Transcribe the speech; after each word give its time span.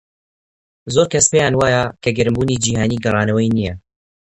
زۆر 0.93 1.07
کەس 1.13 1.25
پێیان 1.31 1.53
وایە 1.57 1.83
کە 2.03 2.09
گەرمبوونی 2.17 2.61
جیهانی 2.63 3.01
گەڕانەوەی 3.03 3.53
نییە. 3.55 3.73